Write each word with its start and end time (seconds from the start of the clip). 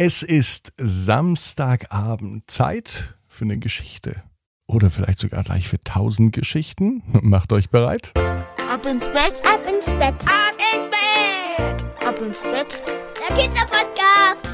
Es 0.00 0.22
ist 0.22 0.72
Samstagabend, 0.76 2.48
Zeit 2.48 3.16
für 3.26 3.44
eine 3.44 3.58
Geschichte. 3.58 4.22
Oder 4.68 4.90
vielleicht 4.90 5.18
sogar 5.18 5.42
gleich 5.42 5.66
für 5.66 5.82
tausend 5.82 6.32
Geschichten. 6.32 7.02
Macht 7.22 7.52
euch 7.52 7.68
bereit. 7.68 8.12
Ab 8.14 8.86
ins 8.86 9.06
Bett, 9.06 9.42
ab 9.44 9.60
ins 9.66 9.86
Bett, 9.86 10.14
ab 10.24 10.54
ins 10.72 10.88
Bett, 10.88 12.06
ab 12.06 12.14
ins 12.24 12.42
Bett. 12.42 12.80
Der 13.28 13.36
Kinderpodcast. 13.36 14.48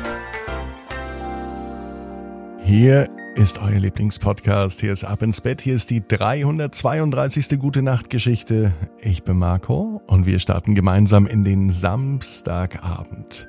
Hier 2.64 3.10
ist 3.34 3.58
euer 3.58 3.80
Lieblingspodcast. 3.80 4.80
Hier 4.80 4.94
ist 4.94 5.04
Ab 5.04 5.20
ins 5.20 5.42
Bett. 5.42 5.60
Hier 5.60 5.74
ist 5.74 5.90
die 5.90 6.08
332. 6.08 7.58
Gute 7.58 7.82
Nacht 7.82 8.08
Geschichte. 8.08 8.72
Ich 8.98 9.24
bin 9.24 9.36
Marco 9.36 10.00
und 10.06 10.24
wir 10.24 10.38
starten 10.38 10.74
gemeinsam 10.74 11.26
in 11.26 11.44
den 11.44 11.68
Samstagabend. 11.68 13.46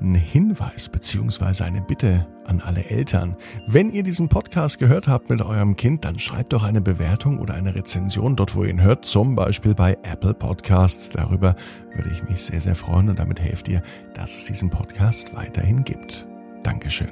Ein 0.00 0.14
Hinweis 0.14 0.88
beziehungsweise 0.88 1.64
eine 1.64 1.82
Bitte 1.82 2.26
an 2.46 2.60
alle 2.60 2.84
Eltern. 2.84 3.36
Wenn 3.66 3.90
ihr 3.90 4.02
diesen 4.02 4.28
Podcast 4.28 4.78
gehört 4.78 5.06
habt 5.06 5.28
mit 5.28 5.42
eurem 5.42 5.76
Kind, 5.76 6.04
dann 6.04 6.18
schreibt 6.18 6.52
doch 6.52 6.64
eine 6.64 6.80
Bewertung 6.80 7.38
oder 7.38 7.54
eine 7.54 7.74
Rezension 7.74 8.34
dort, 8.34 8.56
wo 8.56 8.64
ihr 8.64 8.70
ihn 8.70 8.82
hört, 8.82 9.04
zum 9.04 9.34
Beispiel 9.34 9.74
bei 9.74 9.96
Apple 10.02 10.34
Podcasts. 10.34 11.10
Darüber 11.10 11.54
würde 11.94 12.10
ich 12.10 12.22
mich 12.24 12.42
sehr, 12.42 12.60
sehr 12.60 12.74
freuen 12.74 13.10
und 13.10 13.18
damit 13.18 13.40
helft 13.40 13.68
ihr, 13.68 13.82
dass 14.14 14.36
es 14.36 14.46
diesen 14.46 14.70
Podcast 14.70 15.36
weiterhin 15.36 15.84
gibt. 15.84 16.26
Dankeschön. 16.62 17.10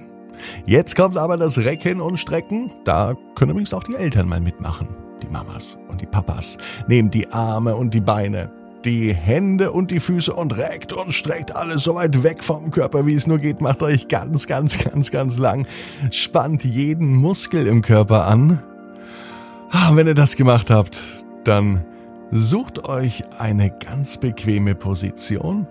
Jetzt 0.65 0.97
kommt 0.97 1.19
aber 1.19 1.37
das 1.37 1.59
Recken 1.59 2.01
und 2.01 2.17
Strecken. 2.17 2.73
Da 2.85 3.15
können 3.35 3.51
übrigens 3.51 3.75
auch 3.75 3.85
die 3.85 3.95
Eltern 3.95 4.27
mal 4.27 4.41
mitmachen. 4.41 4.89
Die 5.23 5.29
Mamas 5.29 5.77
und 5.89 6.01
die 6.01 6.07
Papas. 6.07 6.57
Nehmt 6.89 7.13
die 7.13 7.31
Arme 7.31 7.77
und 7.77 7.93
die 7.93 8.01
Beine, 8.01 8.51
die 8.85 9.15
Hände 9.15 9.73
und 9.73 9.91
die 9.91 10.01
Füße 10.01 10.33
und 10.33 10.57
reckt 10.57 10.93
und 10.93 11.13
streckt 11.13 11.55
alles 11.55 11.85
so 11.85 11.95
weit 11.95 12.23
weg 12.23 12.43
vom 12.43 12.71
Körper, 12.71 13.07
wie 13.07 13.15
es 13.15 13.27
nur 13.27 13.39
geht. 13.39 13.61
Macht 13.61 13.83
euch 13.83 14.09
ganz, 14.09 14.47
ganz, 14.47 14.79
ganz, 14.79 15.11
ganz 15.11 15.39
lang. 15.39 15.67
Spannt 16.11 16.65
jeden 16.65 17.15
Muskel 17.15 17.67
im 17.67 17.83
Körper 17.83 18.27
an. 18.27 18.63
Ah, 19.71 19.95
wenn 19.95 20.07
ihr 20.07 20.15
das 20.15 20.37
gemacht 20.37 20.71
habt, 20.71 21.25
dann 21.45 21.85
sucht 22.31 22.85
euch 22.85 23.23
eine 23.39 23.71
ganz 23.71 24.19
bequeme 24.19 24.75
Position 24.75 25.67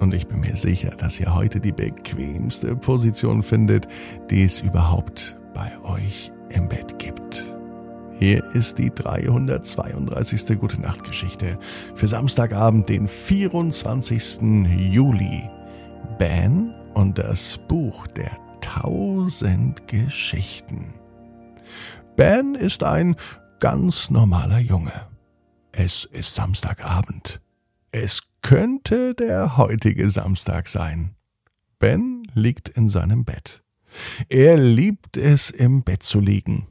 und 0.00 0.14
ich 0.14 0.28
bin 0.28 0.40
mir 0.40 0.56
sicher, 0.56 0.90
dass 0.90 1.18
ihr 1.18 1.34
heute 1.34 1.60
die 1.60 1.72
bequemste 1.72 2.76
Position 2.76 3.42
findet, 3.42 3.88
die 4.30 4.44
es 4.44 4.60
überhaupt 4.60 5.36
bei 5.54 5.72
euch 5.82 6.32
im 6.50 6.68
Bett 6.68 6.98
gibt. 6.98 7.17
Hier 8.18 8.42
ist 8.52 8.78
die 8.78 8.90
332. 8.90 10.58
Gute 10.58 10.80
Nacht 10.80 11.04
Geschichte 11.04 11.56
für 11.94 12.08
Samstagabend, 12.08 12.88
den 12.88 13.06
24. 13.06 14.40
Juli. 14.92 15.48
Ben 16.18 16.74
und 16.94 17.18
das 17.18 17.60
Buch 17.68 18.08
der 18.08 18.36
tausend 18.60 19.86
Geschichten. 19.86 20.94
Ben 22.16 22.56
ist 22.56 22.82
ein 22.82 23.14
ganz 23.60 24.10
normaler 24.10 24.58
Junge. 24.58 25.06
Es 25.70 26.04
ist 26.04 26.34
Samstagabend. 26.34 27.40
Es 27.92 28.22
könnte 28.42 29.14
der 29.14 29.56
heutige 29.56 30.10
Samstag 30.10 30.66
sein. 30.66 31.14
Ben 31.78 32.24
liegt 32.34 32.68
in 32.68 32.88
seinem 32.88 33.24
Bett. 33.24 33.62
Er 34.28 34.58
liebt 34.58 35.16
es, 35.16 35.50
im 35.50 35.84
Bett 35.84 36.02
zu 36.02 36.18
liegen. 36.18 36.66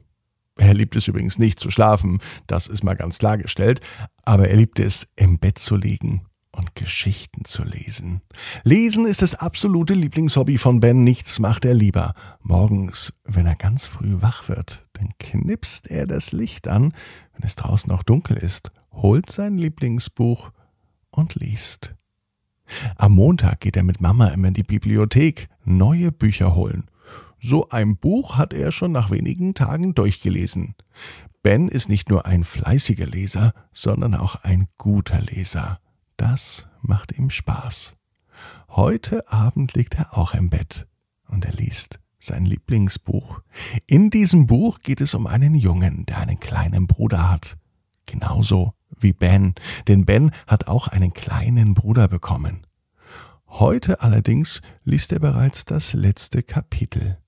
Er 0.58 0.74
liebt 0.74 0.96
es 0.96 1.08
übrigens 1.08 1.38
nicht 1.38 1.60
zu 1.60 1.70
schlafen, 1.70 2.18
das 2.46 2.66
ist 2.66 2.82
mal 2.84 2.96
ganz 2.96 3.18
klargestellt, 3.18 3.80
aber 4.24 4.48
er 4.48 4.56
liebt 4.56 4.80
es, 4.80 5.08
im 5.16 5.38
Bett 5.38 5.58
zu 5.58 5.76
liegen 5.76 6.26
und 6.50 6.74
Geschichten 6.74 7.44
zu 7.44 7.62
lesen. 7.62 8.20
Lesen 8.64 9.06
ist 9.06 9.22
das 9.22 9.36
absolute 9.36 9.94
Lieblingshobby 9.94 10.58
von 10.58 10.80
Ben, 10.80 11.04
nichts 11.04 11.38
macht 11.38 11.64
er 11.64 11.74
lieber. 11.74 12.12
Morgens, 12.42 13.14
wenn 13.24 13.46
er 13.46 13.54
ganz 13.54 13.86
früh 13.86 14.20
wach 14.20 14.48
wird, 14.48 14.86
dann 14.94 15.10
knipst 15.20 15.88
er 15.88 16.06
das 16.08 16.32
Licht 16.32 16.66
an, 16.66 16.92
wenn 17.34 17.44
es 17.44 17.54
draußen 17.54 17.88
noch 17.88 18.02
dunkel 18.02 18.36
ist, 18.36 18.72
holt 18.92 19.30
sein 19.30 19.56
Lieblingsbuch 19.56 20.50
und 21.10 21.36
liest. 21.36 21.94
Am 22.96 23.12
Montag 23.12 23.60
geht 23.60 23.76
er 23.76 23.84
mit 23.84 24.00
Mama 24.00 24.28
immer 24.28 24.48
in 24.48 24.54
die 24.54 24.64
Bibliothek, 24.64 25.48
neue 25.64 26.10
Bücher 26.10 26.54
holen. 26.56 26.90
So 27.40 27.68
ein 27.68 27.96
Buch 27.96 28.36
hat 28.36 28.52
er 28.52 28.72
schon 28.72 28.92
nach 28.92 29.10
wenigen 29.10 29.54
Tagen 29.54 29.94
durchgelesen. 29.94 30.74
Ben 31.42 31.68
ist 31.68 31.88
nicht 31.88 32.10
nur 32.10 32.26
ein 32.26 32.44
fleißiger 32.44 33.06
Leser, 33.06 33.54
sondern 33.72 34.14
auch 34.14 34.42
ein 34.42 34.68
guter 34.76 35.20
Leser. 35.20 35.78
Das 36.16 36.66
macht 36.82 37.12
ihm 37.12 37.30
Spaß. 37.30 37.96
Heute 38.68 39.30
Abend 39.30 39.74
liegt 39.74 39.94
er 39.94 40.18
auch 40.18 40.34
im 40.34 40.50
Bett 40.50 40.86
und 41.28 41.44
er 41.44 41.52
liest 41.52 42.00
sein 42.18 42.44
Lieblingsbuch. 42.44 43.40
In 43.86 44.10
diesem 44.10 44.46
Buch 44.46 44.80
geht 44.80 45.00
es 45.00 45.14
um 45.14 45.26
einen 45.26 45.54
Jungen, 45.54 46.04
der 46.06 46.18
einen 46.18 46.40
kleinen 46.40 46.86
Bruder 46.86 47.30
hat. 47.30 47.56
Genauso 48.06 48.74
wie 48.98 49.12
Ben, 49.12 49.54
denn 49.86 50.04
Ben 50.04 50.32
hat 50.46 50.66
auch 50.66 50.88
einen 50.88 51.12
kleinen 51.12 51.74
Bruder 51.74 52.08
bekommen. 52.08 52.66
Heute 53.46 54.02
allerdings 54.02 54.60
liest 54.84 55.12
er 55.12 55.20
bereits 55.20 55.64
das 55.64 55.92
letzte 55.92 56.42
Kapitel. 56.42 57.18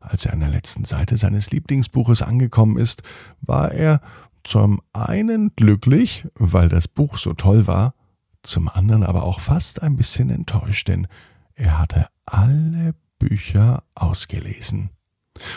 Als 0.00 0.26
er 0.26 0.32
an 0.32 0.40
der 0.40 0.48
letzten 0.48 0.84
Seite 0.84 1.16
seines 1.16 1.50
Lieblingsbuches 1.50 2.22
angekommen 2.22 2.76
ist, 2.76 3.02
war 3.40 3.72
er 3.72 4.00
zum 4.42 4.80
einen 4.92 5.54
glücklich, 5.56 6.26
weil 6.34 6.68
das 6.68 6.88
Buch 6.88 7.18
so 7.18 7.32
toll 7.32 7.66
war, 7.66 7.94
zum 8.42 8.68
anderen 8.68 9.02
aber 9.02 9.24
auch 9.24 9.40
fast 9.40 9.82
ein 9.82 9.96
bisschen 9.96 10.30
enttäuscht, 10.30 10.88
denn 10.88 11.06
er 11.54 11.78
hatte 11.78 12.06
alle 12.26 12.94
Bücher 13.18 13.82
ausgelesen. 13.94 14.90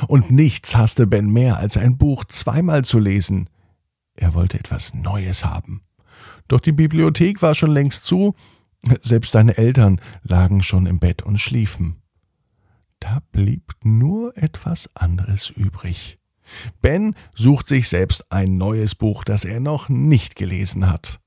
Und 0.07 0.31
nichts 0.31 0.75
hasste 0.75 1.05
Ben 1.05 1.29
mehr, 1.29 1.57
als 1.57 1.77
ein 1.77 1.97
Buch 1.97 2.23
zweimal 2.25 2.83
zu 2.83 2.99
lesen. 2.99 3.49
Er 4.15 4.33
wollte 4.33 4.57
etwas 4.59 4.93
Neues 4.93 5.45
haben. 5.45 5.81
Doch 6.47 6.59
die 6.59 6.71
Bibliothek 6.71 7.41
war 7.41 7.53
schon 7.53 7.71
längst 7.71 8.03
zu, 8.03 8.33
selbst 9.01 9.31
seine 9.31 9.57
Eltern 9.57 9.99
lagen 10.23 10.63
schon 10.63 10.85
im 10.85 10.99
Bett 10.99 11.21
und 11.21 11.37
schliefen. 11.37 11.97
Da 12.99 13.19
blieb 13.31 13.73
nur 13.83 14.35
etwas 14.37 14.89
anderes 14.95 15.49
übrig. 15.49 16.17
Ben 16.81 17.15
sucht 17.35 17.67
sich 17.67 17.89
selbst 17.89 18.31
ein 18.31 18.57
neues 18.57 18.95
Buch, 18.95 19.23
das 19.23 19.45
er 19.45 19.59
noch 19.59 19.89
nicht 19.89 20.35
gelesen 20.35 20.89
hat. 20.89 21.19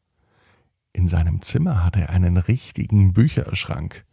In 0.92 1.08
seinem 1.08 1.42
Zimmer 1.42 1.84
hat 1.84 1.97
er 1.97 2.10
einen 2.10 2.36
richtigen 2.36 3.12
Bücherschrank. 3.12 4.04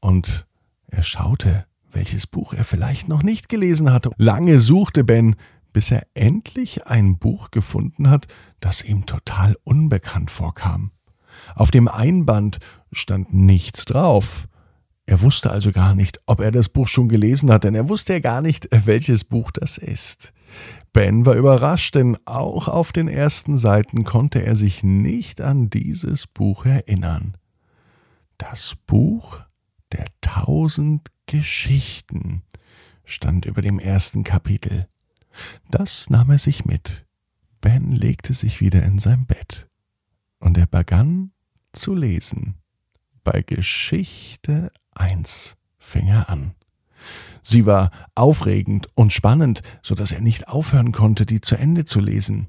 Und 0.00 0.46
er 0.88 1.02
schaute, 1.02 1.66
welches 1.90 2.26
Buch 2.26 2.52
er 2.52 2.64
vielleicht 2.64 3.08
noch 3.08 3.22
nicht 3.22 3.48
gelesen 3.48 3.92
hatte. 3.92 4.10
Lange 4.18 4.58
suchte 4.58 5.04
Ben, 5.04 5.36
bis 5.72 5.90
er 5.90 6.06
endlich 6.14 6.86
ein 6.86 7.18
Buch 7.18 7.50
gefunden 7.50 8.10
hat, 8.10 8.26
das 8.60 8.82
ihm 8.82 9.06
total 9.06 9.56
unbekannt 9.64 10.30
vorkam. 10.30 10.90
Auf 11.54 11.70
dem 11.70 11.88
Einband 11.88 12.58
stand 12.92 13.32
nichts 13.32 13.84
drauf. 13.84 14.48
Er 15.10 15.22
wusste 15.22 15.50
also 15.50 15.72
gar 15.72 15.96
nicht, 15.96 16.20
ob 16.26 16.38
er 16.38 16.52
das 16.52 16.68
Buch 16.68 16.86
schon 16.86 17.08
gelesen 17.08 17.50
hat, 17.50 17.64
denn 17.64 17.74
er 17.74 17.88
wusste 17.88 18.12
ja 18.12 18.18
gar 18.20 18.40
nicht, 18.40 18.68
welches 18.70 19.24
Buch 19.24 19.50
das 19.50 19.76
ist. 19.76 20.32
Ben 20.92 21.26
war 21.26 21.34
überrascht, 21.34 21.96
denn 21.96 22.16
auch 22.26 22.68
auf 22.68 22.92
den 22.92 23.08
ersten 23.08 23.56
Seiten 23.56 24.04
konnte 24.04 24.40
er 24.40 24.54
sich 24.54 24.84
nicht 24.84 25.40
an 25.40 25.68
dieses 25.68 26.28
Buch 26.28 26.64
erinnern. 26.64 27.36
Das 28.38 28.76
Buch 28.86 29.40
der 29.90 30.04
tausend 30.20 31.08
Geschichten 31.26 32.44
stand 33.04 33.46
über 33.46 33.62
dem 33.62 33.80
ersten 33.80 34.22
Kapitel. 34.22 34.86
Das 35.72 36.08
nahm 36.08 36.30
er 36.30 36.38
sich 36.38 36.66
mit. 36.66 37.04
Ben 37.60 37.90
legte 37.90 38.32
sich 38.32 38.60
wieder 38.60 38.84
in 38.84 39.00
sein 39.00 39.26
Bett 39.26 39.68
und 40.38 40.56
er 40.56 40.66
begann 40.66 41.32
zu 41.72 41.96
lesen. 41.96 42.60
Bei 43.24 43.42
Geschichte 43.42 44.72
1 44.94 45.56
fing 45.78 46.08
er 46.08 46.30
an. 46.30 46.54
Sie 47.42 47.66
war 47.66 47.90
aufregend 48.14 48.88
und 48.94 49.12
spannend, 49.12 49.62
so 49.82 49.94
dass 49.94 50.12
er 50.12 50.20
nicht 50.20 50.48
aufhören 50.48 50.92
konnte, 50.92 51.26
die 51.26 51.40
zu 51.40 51.56
Ende 51.56 51.84
zu 51.84 52.00
lesen. 52.00 52.48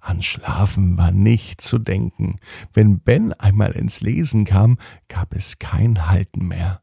An 0.00 0.22
Schlafen 0.22 0.96
war 0.96 1.10
nicht 1.10 1.60
zu 1.60 1.78
denken. 1.78 2.38
Wenn 2.72 3.00
Ben 3.00 3.32
einmal 3.34 3.72
ins 3.72 4.00
Lesen 4.00 4.44
kam, 4.44 4.78
gab 5.08 5.34
es 5.34 5.58
kein 5.58 6.08
Halten 6.08 6.48
mehr. 6.48 6.80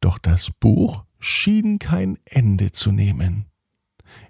Doch 0.00 0.18
das 0.18 0.50
Buch 0.50 1.04
schien 1.18 1.78
kein 1.78 2.18
Ende 2.24 2.72
zu 2.72 2.90
nehmen. 2.90 3.46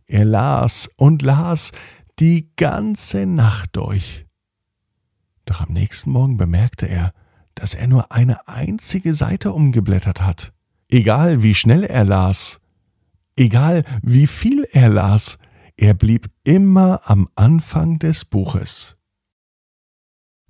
Er 0.07 0.25
las 0.25 0.91
und 0.97 1.23
las 1.23 1.73
die 2.19 2.51
ganze 2.57 3.27
Nacht 3.27 3.71
durch. 3.77 4.27
Doch 5.47 5.63
am 5.63 5.73
nächsten 5.73 6.11
Morgen 6.11 6.37
bemerkte 6.37 6.87
er, 6.87 7.15
dass 7.55 7.75
er 7.75 7.87
nur 7.87 8.13
eine 8.13 8.49
einzige 8.49 9.15
Seite 9.15 9.53
umgeblättert 9.53 10.23
hat. 10.23 10.53
Egal 10.89 11.43
wie 11.43 11.55
schnell 11.55 11.85
er 11.85 12.05
las, 12.05 12.61
egal 13.37 13.85
wie 14.03 14.27
viel 14.27 14.67
er 14.73 14.89
las, 14.89 15.39
er 15.77 15.95
blieb 15.95 16.31
immer 16.45 17.01
am 17.05 17.29
Anfang 17.37 17.99
des 17.99 18.25
Buches. 18.25 18.97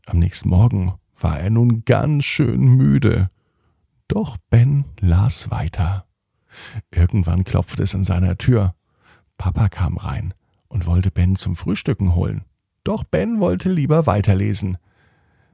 Am 0.06 0.18
nächsten 0.18 0.48
Morgen 0.48 0.94
war 1.20 1.38
er 1.38 1.50
nun 1.50 1.84
ganz 1.84 2.24
schön 2.24 2.76
müde. 2.76 3.30
Doch 4.08 4.38
Ben 4.48 4.86
las 4.98 5.50
weiter. 5.50 6.06
Irgendwann 6.92 7.44
klopfte 7.44 7.82
es 7.82 7.94
an 7.94 8.02
seiner 8.02 8.38
Tür. 8.38 8.74
Papa 9.38 9.68
kam 9.68 9.98
rein 9.98 10.34
und 10.68 10.86
wollte 10.86 11.10
Ben 11.10 11.36
zum 11.36 11.54
Frühstücken 11.54 12.14
holen. 12.14 12.44
Doch 12.82 13.04
Ben 13.04 13.38
wollte 13.38 13.70
lieber 13.70 14.06
weiterlesen. 14.06 14.78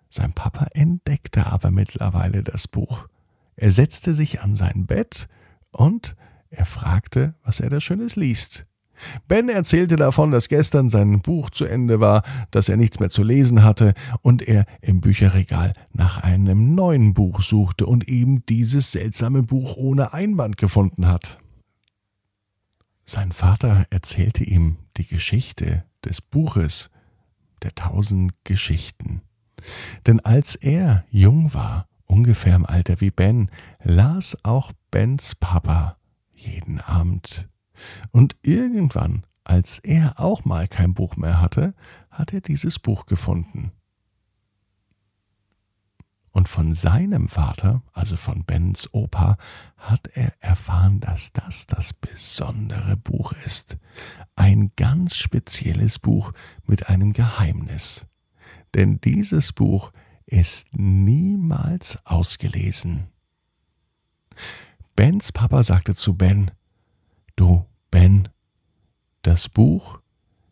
Sein 0.09 0.33
Papa 0.33 0.69
entdeckte 0.73 1.47
aber 1.47 1.71
mittlerweile 1.71 2.43
das 2.43 2.69
Buch. 2.69 3.09
Er 3.57 3.73
setzte 3.73 4.15
sich 4.15 4.41
an 4.41 4.55
sein 4.55 4.87
Bett 4.87 5.29
und 5.73 6.17
er 6.51 6.67
fragte, 6.67 7.35
was 7.43 7.61
er 7.61 7.71
da 7.71 7.81
Schönes 7.81 8.17
liest. 8.17 8.67
Ben 9.29 9.49
erzählte 9.49 9.97
davon, 9.97 10.31
dass 10.31 10.49
gestern 10.49 10.89
sein 10.89 11.21
Buch 11.21 11.51
zu 11.51 11.65
Ende 11.65 12.01
war, 12.01 12.23
dass 12.51 12.69
er 12.69 12.77
nichts 12.77 12.99
mehr 12.99 13.11
zu 13.11 13.23
lesen 13.23 13.63
hatte 13.63 13.95
und 14.23 14.43
er 14.43 14.65
im 14.81 15.01
Bücherregal 15.01 15.75
nach 15.93 16.23
einem 16.23 16.75
neuen 16.75 17.13
Buch 17.13 17.43
suchte 17.43 17.87
und 17.87 18.09
eben 18.09 18.45
dieses 18.47 18.93
seltsame 18.93 19.43
Buch 19.43 19.77
ohne 19.77 20.15
Einband 20.15 20.57
gefunden 20.57 21.07
hat. 21.07 21.39
Sein 23.05 23.33
Vater 23.33 23.87
erzählte 23.91 24.45
ihm 24.45 24.79
die 24.97 25.07
Geschichte 25.07 25.85
des 26.05 26.21
Buches 26.21 26.91
der 27.63 27.75
tausend 27.75 28.33
Geschichten. 28.45 29.23
Denn 30.07 30.21
als 30.21 30.55
er 30.55 31.05
jung 31.11 31.55
war, 31.55 31.87
ungefähr 32.07 32.57
im 32.57 32.67
Alter 32.67 33.01
wie 33.01 33.11
Ben, 33.11 33.51
las 33.83 34.37
auch 34.45 34.73
Bens 34.91 35.35
Papa 35.35 35.97
jeden 36.33 36.81
Abend. 36.81 37.49
Und 38.11 38.37
irgendwann, 38.43 39.27
als 39.45 39.79
er 39.79 40.19
auch 40.19 40.45
mal 40.45 40.67
kein 40.67 40.95
Buch 40.95 41.17
mehr 41.17 41.41
hatte, 41.41 41.75
hat 42.11 42.33
er 42.33 42.41
dieses 42.41 42.79
Buch 42.79 43.07
gefunden. 43.07 43.73
Und 46.33 46.51
von 46.51 46.75
seinem 46.75 47.29
Vater, 47.29 47.83
also 47.95 48.17
von 48.17 48.45
Bens 48.45 48.93
Opa, 48.93 49.39
hat 49.79 50.09
er 50.13 50.35
erfahren, 50.41 51.01
dass 51.01 51.33
das 51.33 51.67
das 51.67 51.95
besondere 51.95 52.97
Buch 52.99 53.33
ist. 53.33 53.79
Ein 54.35 54.71
ganz 54.77 55.17
spezielles 55.17 55.99
Buch 55.99 56.33
mit 56.67 56.91
einem 56.91 57.15
Geheimnis. 57.15 58.07
Denn 58.77 59.01
dieses 59.01 59.55
Buch 59.55 59.91
ist 60.27 60.77
niemals 60.77 61.99
ausgelesen. 62.05 63.07
Bens 64.95 65.33
Papa 65.33 65.63
sagte 65.63 65.95
zu 65.95 66.15
Ben, 66.15 66.51
Du, 67.37 67.65
Ben, 67.91 68.29
das 69.23 69.49
Buch, 69.49 70.01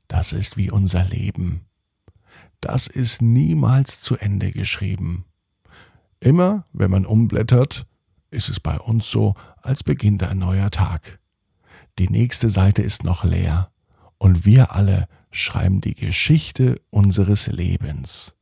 das 0.09 0.33
ist 0.33 0.57
wie 0.57 0.71
unser 0.71 1.05
Leben. 1.05 1.67
Das 2.63 2.87
ist 2.87 3.21
niemals 3.21 4.01
zu 4.01 4.17
Ende 4.17 4.53
geschrieben. 4.53 5.27
Immer, 6.19 6.65
wenn 6.73 6.91
man 6.91 7.05
umblättert, 7.05 7.87
ist 8.31 8.49
es 8.49 8.59
bei 8.59 8.79
uns 8.79 9.11
so, 9.11 9.35
als 9.61 9.85
beginnt 9.85 10.23
ein 10.23 10.39
neuer 10.39 10.71
Tag. 10.71 11.21
Die 11.99 12.09
nächste 12.09 12.49
Seite 12.49 12.81
ist 12.81 13.05
noch 13.05 13.23
leer, 13.23 13.71
und 14.17 14.47
wir 14.47 14.73
alle 14.73 15.09
schreiben 15.35 15.81
die 15.81 15.95
Geschichte 15.95 16.81
unseres 16.91 17.49
Lebens. 17.49 18.35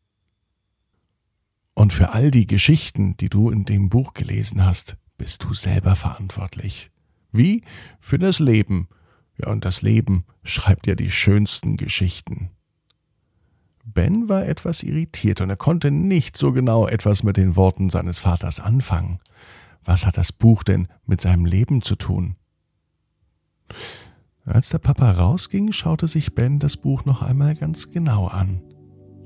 Und 1.74 1.94
für 1.94 2.12
all 2.12 2.30
die 2.30 2.46
Geschichten, 2.46 3.16
die 3.16 3.30
du 3.30 3.48
in 3.50 3.64
dem 3.64 3.88
Buch 3.88 4.12
gelesen 4.12 4.64
hast, 4.64 4.98
bist 5.16 5.42
du 5.42 5.54
selber 5.54 5.96
verantwortlich. 5.96 6.90
Wie? 7.32 7.62
Für 7.98 8.18
das 8.18 8.40
Leben. 8.40 8.88
Ja, 9.38 9.48
und 9.48 9.64
das 9.64 9.80
Leben 9.80 10.26
schreibt 10.44 10.86
ja 10.86 10.94
die 10.94 11.10
schönsten 11.10 11.78
Geschichten. 11.78 12.50
Ben 13.84 14.28
war 14.28 14.46
etwas 14.46 14.82
irritiert 14.82 15.40
und 15.40 15.48
er 15.48 15.56
konnte 15.56 15.90
nicht 15.90 16.36
so 16.36 16.52
genau 16.52 16.86
etwas 16.86 17.22
mit 17.22 17.38
den 17.38 17.56
Worten 17.56 17.88
seines 17.88 18.18
Vaters 18.18 18.60
anfangen. 18.60 19.18
Was 19.82 20.04
hat 20.04 20.18
das 20.18 20.30
Buch 20.30 20.62
denn 20.62 20.88
mit 21.06 21.22
seinem 21.22 21.46
Leben 21.46 21.80
zu 21.80 21.96
tun? 21.96 22.36
Als 24.44 24.70
der 24.70 24.78
Papa 24.78 25.12
rausging, 25.12 25.70
schaute 25.70 26.08
sich 26.08 26.34
Ben 26.34 26.58
das 26.58 26.76
Buch 26.76 27.04
noch 27.04 27.22
einmal 27.22 27.54
ganz 27.54 27.92
genau 27.92 28.26
an. 28.26 28.60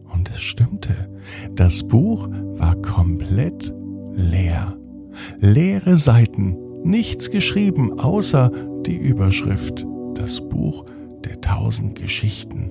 Und 0.04 0.30
es 0.30 0.42
stimmte. 0.42 1.10
Das 1.54 1.88
Buch 1.88 2.28
war 2.30 2.76
komplett 2.76 3.74
leer. 4.12 4.76
Leere 5.38 5.96
Seiten, 5.96 6.56
nichts 6.84 7.30
geschrieben, 7.30 7.98
außer 7.98 8.50
die 8.84 8.96
Überschrift 8.96 9.86
Das 10.14 10.46
Buch 10.46 10.84
der 11.24 11.40
tausend 11.40 11.94
Geschichten. 11.94 12.70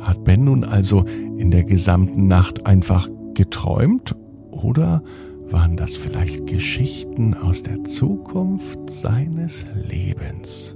Hat 0.00 0.24
Ben 0.24 0.42
nun 0.42 0.64
also 0.64 1.04
in 1.38 1.52
der 1.52 1.62
gesamten 1.62 2.26
Nacht 2.26 2.66
einfach 2.66 3.08
geträumt 3.34 4.14
oder 4.50 5.04
waren 5.48 5.76
das 5.76 5.96
vielleicht 5.96 6.48
Geschichten 6.48 7.34
aus 7.34 7.62
der 7.62 7.84
Zukunft 7.84 8.90
seines 8.90 9.64
Lebens? 9.88 10.75